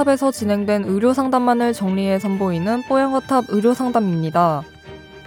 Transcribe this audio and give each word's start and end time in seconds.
뽀얀거탑에서 0.00 0.30
진행된 0.30 0.84
의료 0.84 1.12
상담만을 1.12 1.72
정리해 1.72 2.18
선보이는 2.18 2.84
뽀얀거탑 2.84 3.46
의료 3.48 3.74
상담입니다. 3.74 4.62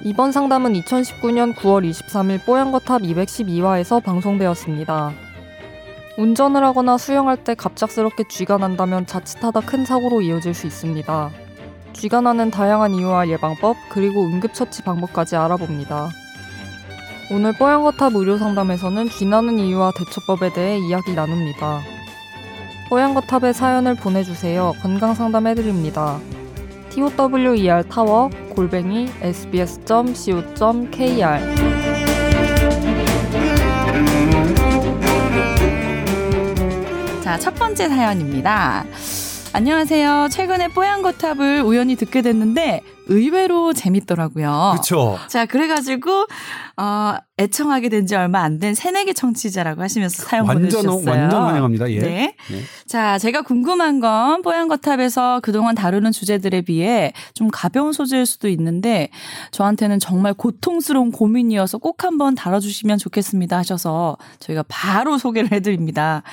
이번 0.01 0.31
상담은 0.31 0.73
2019년 0.73 1.53
9월 1.55 1.89
23일 1.89 2.43
뽀얀거탑 2.45 3.01
212화에서 3.01 4.03
방송되었습니다. 4.03 5.11
운전을 6.17 6.63
하거나 6.63 6.97
수영할 6.97 7.43
때 7.43 7.55
갑작스럽게 7.55 8.23
쥐가 8.27 8.57
난다면 8.57 9.05
자칫하다 9.05 9.61
큰 9.61 9.85
사고로 9.85 10.21
이어질 10.21 10.53
수 10.53 10.65
있습니다. 10.67 11.29
쥐가 11.93 12.21
나는 12.21 12.49
다양한 12.49 12.93
이유와 12.95 13.27
예방법, 13.29 13.77
그리고 13.89 14.25
응급처치 14.25 14.83
방법까지 14.83 15.35
알아봅니다. 15.35 16.09
오늘 17.31 17.53
뽀얀거탑 17.53 18.15
의료 18.15 18.37
상담에서는 18.37 19.09
쥐 19.09 19.25
나는 19.25 19.59
이유와 19.59 19.91
대처법에 19.97 20.53
대해 20.53 20.79
이야기 20.79 21.13
나눕니다. 21.13 21.92
뽀얀거탑에 22.93 23.53
사연을 23.53 23.95
보내주세요. 23.95 24.73
건강 24.79 25.15
상담해드립니다. 25.15 26.19
tower 26.91 27.83
타워 27.89 28.29
골뱅이 28.53 29.09
sbs.co.kr 29.19 30.43
자, 37.23 37.39
첫 37.39 37.55
번째 37.55 37.89
사연입니다. 37.89 38.85
안녕하세요. 39.53 40.27
최근에 40.29 40.67
뽀얀거탑을 40.67 41.63
우연히 41.63 41.95
듣게 41.95 42.21
됐는데 42.21 42.83
의외로 43.07 43.73
재밌더라고요. 43.73 44.71
그렇죠. 44.73 45.17
자, 45.27 45.45
그래가지고 45.45 46.27
어, 46.77 47.15
애청하게 47.37 47.89
된 47.89 48.05
지 48.05 48.15
얼마 48.15 48.41
안 48.41 48.59
된 48.59 48.73
새내기 48.75 49.13
청취자라고 49.13 49.81
하시면서 49.81 50.23
사연 50.23 50.45
완전, 50.47 50.69
보내주셨어요. 50.69 51.19
완전 51.21 51.43
환영합니다. 51.43 51.91
예. 51.91 51.99
네. 51.99 52.35
네. 52.51 52.61
자, 52.87 53.17
제가 53.17 53.41
궁금한 53.41 53.99
건 53.99 54.41
뽀얀거탑에서 54.41 55.39
그동안 55.41 55.75
다루는 55.75 56.11
주제들에 56.11 56.61
비해 56.61 57.13
좀 57.33 57.49
가벼운 57.51 57.93
소재일 57.93 58.25
수도 58.25 58.47
있는데 58.49 59.09
저한테는 59.51 59.99
정말 59.99 60.33
고통스러운 60.33 61.11
고민이어서 61.11 61.77
꼭 61.79 62.03
한번 62.03 62.35
다뤄주시면 62.35 62.97
좋겠습니다 62.97 63.57
하셔서 63.57 64.17
저희가 64.39 64.63
바로 64.67 65.17
소개를 65.17 65.51
해드립니다. 65.51 66.23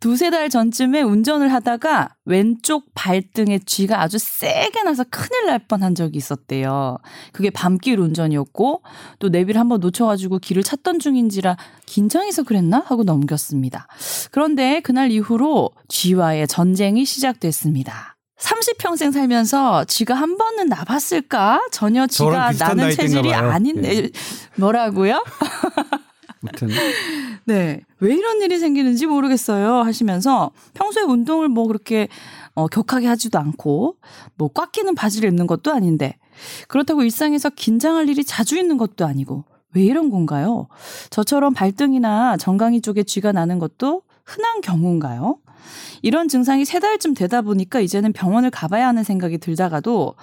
두세 0.00 0.30
달 0.30 0.48
전쯤에 0.50 1.02
운전을 1.02 1.52
하다가 1.52 2.10
왼쪽 2.26 2.86
발등에 2.94 3.60
쥐가 3.60 4.02
아주 4.02 4.18
세게 4.18 4.82
나서 4.82 5.04
큰일 5.08 5.46
날 5.46 5.60
뻔한 5.60 5.94
적이 5.94 6.18
있었대요. 6.18 6.98
그게 7.32 7.50
밤길 7.50 8.00
운전이었고 8.00 8.82
또 9.20 9.28
내비를 9.28 9.60
한번 9.60 9.80
놓쳐가지고 9.80 10.40
길을 10.40 10.64
찾던 10.64 10.98
중인지라 10.98 11.56
긴장해서 11.86 12.42
그랬나 12.42 12.82
하고 12.84 13.04
넘겼습니다. 13.04 13.86
그런데 14.32 14.80
그날 14.80 15.10
이후로 15.12 15.70
쥐와의 15.88 16.48
전쟁이 16.48 17.04
시작됐습니다. 17.04 18.16
30평생 18.38 19.12
살면서 19.12 19.84
쥐가 19.84 20.14
한 20.14 20.36
번은 20.36 20.66
나봤을까? 20.66 21.68
전혀 21.70 22.06
쥐가 22.06 22.52
나는 22.58 22.90
체질이 22.90 23.32
아닌데 23.32 24.02
네. 24.02 24.10
뭐라고요? 24.56 25.24
아무튼 26.42 26.68
네. 27.44 27.85
왜 28.00 28.14
이런 28.14 28.42
일이 28.42 28.58
생기는지 28.58 29.06
모르겠어요. 29.06 29.76
하시면서 29.82 30.50
평소에 30.74 31.02
운동을 31.04 31.48
뭐 31.48 31.66
그렇게 31.66 32.08
어, 32.54 32.66
격하게 32.66 33.06
하지도 33.06 33.38
않고 33.38 33.96
뭐 34.36 34.50
꽉 34.54 34.72
끼는 34.72 34.94
바지를 34.94 35.30
입는 35.30 35.46
것도 35.46 35.72
아닌데 35.72 36.16
그렇다고 36.68 37.02
일상에서 37.02 37.50
긴장할 37.50 38.08
일이 38.08 38.24
자주 38.24 38.58
있는 38.58 38.76
것도 38.78 39.06
아니고 39.06 39.44
왜 39.74 39.82
이런 39.82 40.10
건가요? 40.10 40.68
저처럼 41.10 41.52
발등이나 41.54 42.36
정강이 42.38 42.80
쪽에 42.80 43.02
쥐가 43.02 43.32
나는 43.32 43.58
것도 43.58 44.02
흔한 44.24 44.60
경우인가요? 44.62 45.38
이런 46.02 46.28
증상이 46.28 46.64
세 46.64 46.78
달쯤 46.78 47.14
되다 47.14 47.42
보니까 47.42 47.80
이제는 47.80 48.12
병원을 48.12 48.50
가봐야 48.50 48.86
하는 48.86 49.02
생각이 49.02 49.38
들다가도 49.38 50.14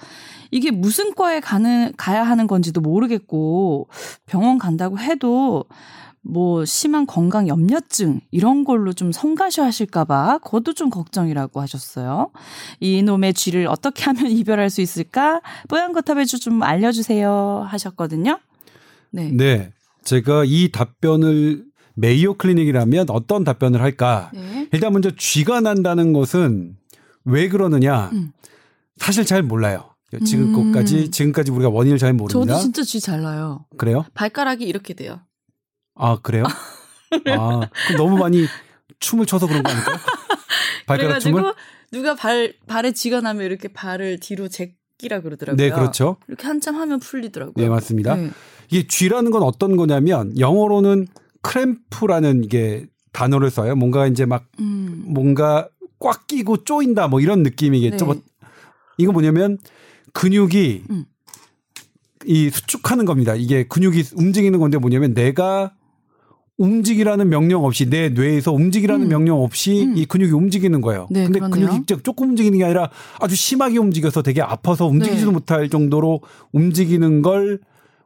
이게 0.50 0.70
무슨 0.70 1.14
과에 1.14 1.40
가는, 1.40 1.92
가야 1.96 2.22
하는 2.22 2.46
건지도 2.46 2.80
모르겠고 2.80 3.88
병원 4.26 4.58
간다고 4.58 4.98
해도 4.98 5.64
뭐 6.24 6.64
심한 6.64 7.06
건강 7.06 7.48
염려증 7.48 8.20
이런 8.30 8.64
걸로 8.64 8.92
좀 8.92 9.12
성가셔 9.12 9.62
하실까봐 9.62 10.38
그것도 10.38 10.72
좀 10.72 10.88
걱정이라고 10.90 11.60
하셨어요. 11.60 12.30
이놈의 12.80 13.34
쥐를 13.34 13.66
어떻게 13.66 14.04
하면 14.04 14.26
이별할 14.32 14.70
수 14.70 14.80
있을까? 14.80 15.42
뽀얀거탑에 15.68 16.24
좀 16.24 16.62
알려주세요 16.62 17.66
하셨거든요. 17.68 18.38
네. 19.10 19.30
네. 19.32 19.72
제가 20.02 20.44
이 20.46 20.70
답변을 20.72 21.64
메이오 21.94 22.34
클리닉이라면 22.34 23.10
어떤 23.10 23.44
답변을 23.44 23.80
할까? 23.80 24.30
네. 24.34 24.68
일단 24.72 24.92
먼저 24.92 25.10
쥐가 25.16 25.60
난다는 25.60 26.12
것은 26.12 26.76
왜 27.24 27.48
그러느냐? 27.48 28.10
음. 28.12 28.32
사실 28.96 29.24
잘 29.24 29.42
몰라요. 29.42 29.90
지금까지 30.24 30.96
음. 30.96 31.10
지금까지 31.10 31.50
우리가 31.50 31.70
원인을 31.70 31.98
잘 31.98 32.12
모릅니다. 32.12 32.54
저도 32.54 32.62
진짜 32.62 32.82
쥐 32.82 33.00
잘 33.00 33.22
나요. 33.22 33.64
그래요? 33.76 34.04
발가락이 34.14 34.64
이렇게 34.64 34.94
돼요. 34.94 35.20
아 35.94 36.18
그래요? 36.22 36.44
아 37.38 37.68
너무 37.96 38.16
많이 38.18 38.46
춤을 39.00 39.26
춰서 39.26 39.46
그런 39.46 39.62
거 39.62 39.70
아닐까요? 39.70 39.96
발가락 40.86 41.20
춤을? 41.20 41.54
누가 41.92 42.14
발 42.14 42.54
발에 42.66 42.92
쥐가 42.92 43.20
나면 43.20 43.44
이렇게 43.44 43.68
발을 43.68 44.18
뒤로 44.20 44.48
제끼라 44.48 45.20
그러더라고요. 45.20 45.56
네, 45.56 45.70
그렇죠. 45.74 46.16
이렇게 46.28 46.46
한참 46.46 46.76
하면 46.76 46.98
풀리더라고요. 47.00 47.54
네, 47.56 47.68
맞습니다. 47.68 48.16
네. 48.16 48.30
이게 48.70 48.86
쥐라는 48.86 49.30
건 49.30 49.42
어떤 49.42 49.76
거냐면 49.76 50.38
영어로는 50.38 51.06
크램프라는 51.42 52.44
이게 52.44 52.86
단어를 53.12 53.50
써요. 53.50 53.76
뭔가 53.76 54.06
이제 54.06 54.26
막 54.26 54.46
음. 54.58 55.04
뭔가 55.06 55.68
꽉 56.00 56.26
끼고 56.26 56.64
쪼인다 56.64 57.08
뭐 57.08 57.20
이런 57.20 57.42
느낌이겠죠. 57.42 57.96
네. 57.96 58.04
뭐 58.04 58.22
이거 58.98 59.12
뭐냐면 59.12 59.58
근육이 60.12 60.84
음. 60.90 61.04
이 62.26 62.50
수축하는 62.50 63.04
겁니다. 63.04 63.34
이게 63.34 63.64
근육이 63.68 64.04
움직이는 64.16 64.58
건데 64.58 64.78
뭐냐면 64.78 65.14
내가 65.14 65.72
움직이라는 66.56 67.28
명령 67.28 67.64
없이 67.64 67.90
내 67.90 68.10
뇌에서 68.10 68.52
움직이라는 68.52 69.06
음. 69.06 69.08
명령 69.08 69.42
없이 69.42 69.86
음. 69.86 69.96
이 69.96 70.04
근육이 70.04 70.32
움직이는 70.32 70.80
거예요. 70.80 71.08
네, 71.10 71.24
근데 71.24 71.40
그러네요. 71.40 71.68
근육이 71.68 72.02
조금 72.02 72.30
움직이는 72.30 72.58
게 72.58 72.64
아니라 72.64 72.90
아주 73.20 73.34
심하게 73.34 73.78
움직여서 73.78 74.22
되게 74.22 74.40
아파서 74.40 74.86
움직이지도 74.86 75.30
네. 75.30 75.34
못할 75.34 75.68
정도로 75.68 76.20
움직이는 76.52 77.22
걸 77.22 77.60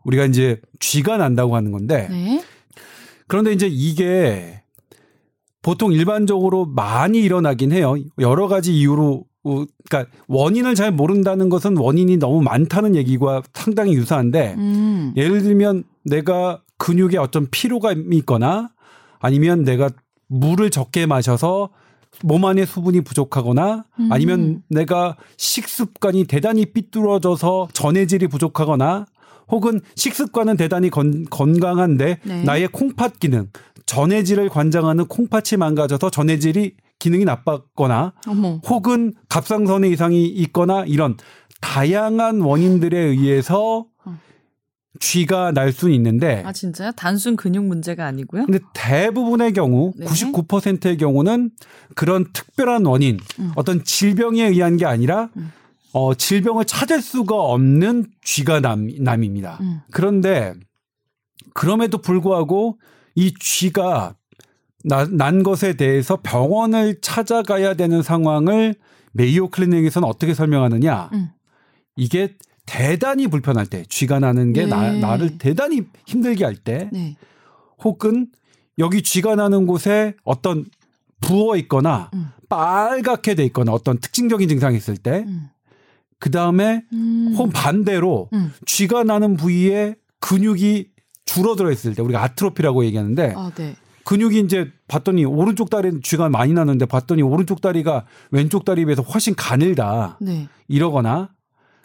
우리가 0.05 0.25
이제 0.25 0.61
쥐가 0.81 1.19
난다고 1.19 1.57
하는 1.57 1.73
건데 1.73 2.09
네. 2.11 2.43
그런데 3.27 3.53
이제 3.53 3.69
이게 3.71 4.63
보통 5.61 5.93
일반적으로 5.93 6.65
많이 6.65 7.19
일어나긴 7.19 7.73
해요. 7.73 7.97
여러 8.19 8.49
가지 8.49 8.75
이유로 8.75 9.25
그러니까 9.43 10.11
원인을 10.27 10.75
잘 10.75 10.93
모른다는 10.93 11.49
것은 11.49 11.77
원인이 11.77 12.17
너무 12.17 12.41
많다는 12.43 12.97
얘기와 12.97 13.43
상당히 13.53 13.95
유사한데 13.95 14.55
음. 14.57 15.13
예를 15.17 15.43
들면 15.43 15.85
내가 16.05 16.63
근육에 16.79 17.19
어떤 17.19 17.49
피로가 17.51 17.95
있거나 18.13 18.71
아니면 19.21 19.65
내가 19.65 19.91
물을 20.29 20.71
적게 20.71 21.07
마셔서 21.07 21.71
몸 22.25 22.45
안에 22.45 22.65
수분이 22.65 23.03
부족하거나 23.03 23.85
음. 24.01 24.13
아니면 24.13 24.63
내가 24.69 25.17
식습관이 25.37 26.25
대단히 26.25 26.67
삐뚤어져서 26.67 27.69
전해질이 27.73 28.29
부족하거나 28.29 29.07
혹은 29.49 29.81
식습관은 29.95 30.57
대단히 30.57 30.91
건, 30.91 31.25
건강한데 31.31 32.19
네. 32.23 32.43
나의 32.43 32.69
콩팥 32.69 33.19
기능 33.19 33.49
전해질을 33.87 34.49
관장하는 34.51 35.07
콩팥이 35.07 35.59
망가져서 35.59 36.11
전해질이 36.11 36.75
기능이 36.99 37.25
나빴거나 37.25 38.13
어머. 38.27 38.61
혹은 38.67 39.15
갑상선의 39.29 39.93
이상이 39.93 40.27
있거나 40.27 40.85
이런 40.85 41.17
다양한 41.61 42.41
원인들에 42.41 42.99
의해서 42.99 43.87
쥐가 45.01 45.53
날 45.53 45.73
수는 45.73 45.95
있는데 45.95 46.43
아 46.45 46.53
진짜요? 46.53 46.93
단순 46.93 47.37
근육 47.37 47.65
문제가 47.65 48.07
아니고요? 48.07 48.47
근데 48.47 48.59
대부분의 48.75 49.53
경우 49.53 49.93
네. 49.97 50.07
99%의 50.07 50.97
경우는 50.97 51.51
그런 51.95 52.27
특별한 52.33 52.85
원인 52.87 53.19
음. 53.39 53.53
어떤 53.57 53.85
질병에 53.85 54.45
의한 54.45 54.77
게 54.77 54.87
아니라 54.87 55.31
음. 55.37 55.53
어 55.93 56.15
질병을 56.15 56.65
찾을 56.65 57.01
수가 57.01 57.35
없는 57.37 58.07
쥐가 58.23 58.61
남 58.61 58.89
남입니다. 58.99 59.59
음. 59.61 59.81
그런데 59.91 60.55
그럼에도 61.55 61.99
불구하고 61.99 62.79
이 63.15 63.35
쥐가 63.39 64.15
나, 64.85 65.07
난 65.11 65.43
것에 65.43 65.75
대해서 65.75 66.19
병원을 66.23 67.01
찾아가야 67.01 67.75
되는 67.75 68.03
상황을 68.03 68.75
메이오 69.13 69.49
클리닉에서는 69.51 70.07
어떻게 70.07 70.35
설명하느냐? 70.35 71.11
음. 71.13 71.31
이게 71.97 72.37
대단히 72.69 73.27
불편할 73.27 73.67
때, 73.67 73.85
쥐가 73.89 74.21
나는 74.21 74.53
게 74.53 74.65
네. 74.65 74.69
나, 74.69 74.93
나를 74.93 75.39
대단히 75.39 75.87
힘들게 76.07 76.45
할 76.45 76.55
때, 76.55 76.91
네. 76.93 77.17
혹은 77.83 78.29
여기 78.79 79.03
쥐가 79.03 79.37
나는 79.37 79.67
곳에 79.67 80.15
어떤 80.23 80.67
부어 81.21 81.57
있거나 81.57 82.11
음. 82.15 82.29
빨갛게 82.49 83.35
돼 83.35 83.45
있거나 83.47 83.73
어떤 83.73 83.99
특징적인 83.99 84.49
증상이 84.49 84.77
있을 84.77 84.97
때, 84.99 85.25
음. 85.27 85.49
그 86.19 86.31
다음에 86.31 86.85
음. 86.93 87.35
혹 87.37 87.53
반대로 87.53 88.29
음. 88.33 88.53
쥐가 88.67 89.05
나는 89.05 89.37
부위에 89.37 89.95
근육이 90.21 90.89
줄어들어 91.25 91.71
있을 91.71 91.95
때 91.95 92.03
우리가 92.03 92.23
아트로피라고 92.23 92.85
얘기하는데 92.85 93.35
아, 93.37 93.51
네. 93.55 93.77
근육이 94.05 94.41
이제 94.41 94.71
봤더니 94.89 95.25
오른쪽 95.25 95.71
다리는 95.71 96.01
쥐가 96.03 96.29
많이 96.29 96.53
나는데 96.53 96.87
봤더니 96.87 97.23
오른쪽 97.23 97.61
다리가 97.61 98.07
왼쪽 98.31 98.65
다리에 98.65 98.85
비해서 98.87 99.03
훨씬 99.03 99.35
가늘다. 99.35 100.19
네. 100.21 100.49
이러거나 100.67 101.31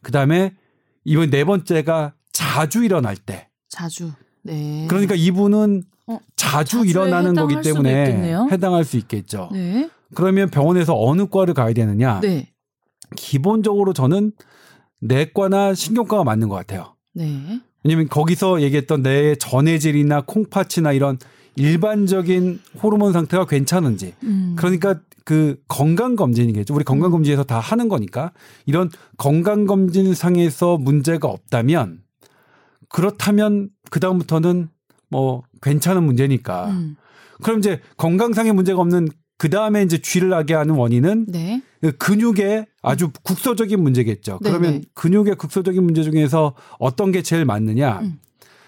그 0.01 0.11
다음에 0.11 0.55
이번 1.05 1.29
네 1.29 1.43
번째가 1.43 2.13
자주 2.31 2.83
일어날 2.83 3.15
때. 3.15 3.49
자주. 3.69 4.11
네. 4.43 4.85
그러니까 4.89 5.15
이분은 5.15 5.83
어, 6.07 6.19
자주 6.35 6.85
일어나는 6.85 7.33
거기 7.33 7.61
때문에. 7.61 8.35
해당할 8.51 8.83
수 8.83 8.97
있겠죠. 8.97 9.49
네. 9.51 9.89
그러면 10.15 10.49
병원에서 10.49 10.95
어느 10.99 11.27
과를 11.27 11.53
가야 11.53 11.73
되느냐? 11.73 12.19
네. 12.21 12.51
기본적으로 13.15 13.93
저는 13.93 14.31
내과나 14.99 15.73
신경과가 15.73 16.23
맞는 16.23 16.49
것 16.49 16.55
같아요. 16.55 16.95
네. 17.13 17.61
왜냐면 17.83 18.07
거기서 18.07 18.61
얘기했던 18.61 19.01
뇌의 19.01 19.37
전해질이나 19.37 20.21
콩팥이나 20.21 20.93
이런 20.93 21.17
일반적인 21.55 22.59
호르몬 22.81 23.13
상태가 23.13 23.45
괜찮은지 23.45 24.13
음. 24.23 24.55
그러니까 24.57 24.99
그 25.25 25.57
건강 25.67 26.15
검진이겠죠. 26.15 26.73
우리 26.73 26.83
건강 26.83 27.11
검진에서 27.11 27.43
다 27.43 27.59
하는 27.59 27.87
거니까 27.89 28.31
이런 28.65 28.89
건강 29.17 29.65
검진 29.65 30.13
상에서 30.13 30.77
문제가 30.77 31.27
없다면 31.27 31.99
그렇다면 32.89 33.69
그 33.89 33.99
다음부터는 33.99 34.69
뭐 35.09 35.43
괜찮은 35.61 36.03
문제니까. 36.03 36.69
음. 36.69 36.95
그럼 37.41 37.59
이제 37.59 37.79
건강상의 37.97 38.53
문제가 38.53 38.79
없는 38.81 39.09
그 39.37 39.49
다음에 39.49 39.83
이제 39.83 39.97
쥐를 39.97 40.29
나게 40.29 40.53
하는 40.53 40.75
원인은 40.75 41.25
네. 41.27 41.61
그 41.81 41.91
근육의 41.97 42.65
아주 42.81 43.11
국소적인 43.23 43.81
문제겠죠. 43.81 44.39
네네. 44.41 44.57
그러면 44.57 44.83
근육의 44.93 45.35
국소적인 45.35 45.83
문제 45.83 46.03
중에서 46.03 46.55
어떤 46.79 47.11
게 47.11 47.21
제일 47.21 47.45
많느냐? 47.45 47.99
음. 48.01 48.19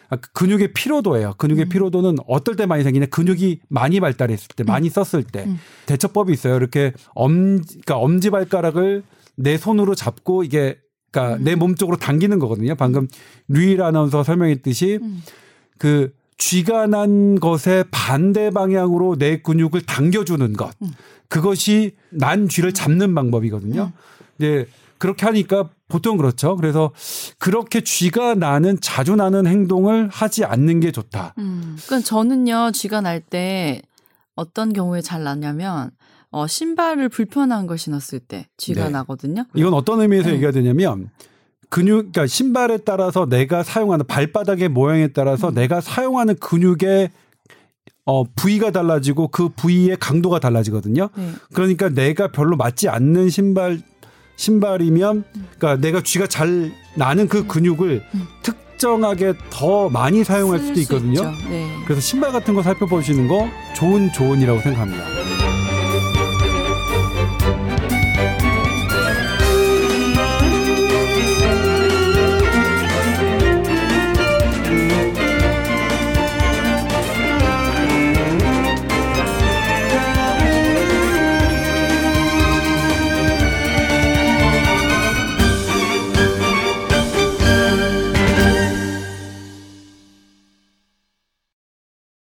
아, 0.10 0.16
그 0.16 0.31
근육의 0.34 0.74
피로도예요. 0.74 1.34
근육의 1.38 1.66
음. 1.66 1.69
피로도는 1.69 2.18
어떨 2.28 2.56
때 2.56 2.66
많이 2.66 2.84
생기냐? 2.84 3.07
근육이 3.07 3.62
많이 3.68 4.00
발달했을 4.00 4.48
때, 4.56 4.63
많이 4.63 4.90
썼을 4.90 5.24
때 5.24 5.46
음. 5.46 5.60
대처법이 5.86 6.31
있어요. 6.34 6.56
이렇게 6.56 6.94
엄, 7.13 7.62
그러니까 7.62 7.98
엄지 7.98 8.30
발가락을 8.30 9.04
내 9.36 9.57
손으로 9.57 9.96
잡고 9.96 10.44
이게 10.44 10.78
그러니까 11.12 11.38
음. 11.38 11.44
내몸 11.44 11.75
쪽으로 11.75 11.98
당기는 11.98 12.38
거거든요. 12.40 12.75
방금 12.75 13.07
류일 13.48 13.81
아나운서 13.81 14.24
설명했듯이 14.24 15.00
음. 15.02 15.22
그 15.78 16.13
쥐가 16.38 16.88
난 16.88 17.40
것의 17.40 17.86
반대 17.92 18.50
방향으로 18.50 19.16
내 19.18 19.42
근육을 19.42 19.81
당겨주는 19.81 20.54
것. 20.54 20.74
음. 20.81 20.92
그것이 21.30 21.96
난 22.10 22.48
쥐를 22.48 22.74
잡는 22.74 23.16
방법이거든요. 23.16 23.92
이제 24.38 24.68
그렇게 25.06 25.28
하니까 25.28 25.69
보통 25.88 26.18
그렇죠. 26.18 26.56
그래서 26.56 26.92
그렇게 27.38 27.81
쥐가 27.81 28.34
나는 28.34 28.80
자주 28.81 29.16
나는 29.16 29.46
행동을 29.46 30.10
하지 30.12 30.44
않는 30.44 30.80
게 30.80 30.92
좋다. 30.92 31.36
음. 31.38 31.78
그러니까 31.86 32.07
저는요 32.07 32.72
쥐가 32.74 33.02
날 33.02 33.22
때 33.22 33.81
어떤 34.36 34.74
경우에 34.74 35.02
잘 35.02 35.24
나냐면 35.24 35.92
어, 36.31 36.48
신발을 36.48 37.10
불편한 37.10 37.68
걸 37.68 37.78
신었을 37.78 38.19
때 38.19 38.48
쥐가 38.57 38.86
네. 38.86 38.90
나거든요. 38.90 39.46
이건 39.54 39.74
어떤 39.75 40.02
의미에서 40.02 40.30
네. 40.30 40.34
얘기가 40.36 40.52
되냐면 40.52 41.10
근육, 41.69 42.12
그러니까 42.12 42.25
신발에 42.28 42.80
따라서 42.80 43.28
내가 43.28 43.63
사용하는 43.63 44.08
발바닥의 44.08 44.69
모양에 44.69 45.10
따라서 45.10 45.50
음. 45.50 45.54
내가 45.54 45.81
사용하는 45.81 46.36
근육의 46.38 47.12
어, 48.08 48.24
부위가 48.24 48.72
달라지고 48.72 49.30
그 49.30 49.50
부위의 49.50 49.98
강도가 50.00 50.40
달라지거든요. 50.40 51.10
네. 51.16 51.31
그러니까 51.54 51.90
내가 51.90 52.31
별로 52.31 52.56
맞지 52.58 52.90
않는 52.90 53.30
신발 53.30 53.81
신발이면 54.36 55.24
그러니까 55.58 55.76
내가 55.82 56.02
쥐가 56.02 56.28
잘 56.28 56.72
나는 56.96 57.28
그 57.28 57.48
근육을 57.48 58.04
음. 58.14 58.28
특정하게 58.44 59.34
더 59.50 59.90
많이 59.90 60.24
사용할 60.24 60.60
쓸 60.60 60.68
수도 60.68 60.76
수 60.76 60.82
있거든요. 60.82 61.32
네. 61.50 61.70
그래서 61.86 62.02
신발 62.02 62.32
같은 62.32 62.54
거 62.54 62.62
살펴보시는 62.62 63.28
거 63.28 63.48
좋은 63.76 64.12
조언이라고 64.12 64.60
생각합니다. 64.62 65.65